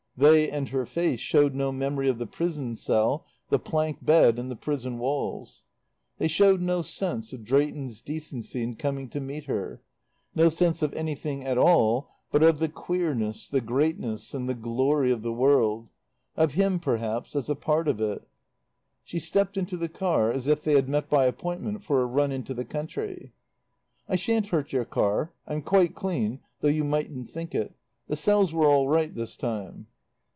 [0.17, 4.51] They and her face showed no memory of the prison cell, the plank bed, and
[4.51, 5.63] the prison walls;
[6.19, 9.81] they showed no sense of Drayton's decency in coming to meet her,
[10.35, 15.11] no sense of anything at all but of the queerness, the greatness and the glory
[15.11, 15.89] of the world
[16.37, 18.27] of him, perhaps, as a part of it.
[19.03, 22.31] She stepped into the car as if they had met by appointment for a run
[22.31, 23.33] into the country.
[24.07, 25.33] "I shan't hurt your car.
[25.47, 27.73] I'm quite clean, though you mightn't think it.
[28.07, 29.87] The cells were all right this time."